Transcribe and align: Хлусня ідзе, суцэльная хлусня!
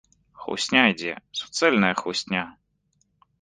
Хлусня 0.45 0.81
ідзе, 0.93 1.13
суцэльная 1.41 1.93
хлусня! 2.01 2.43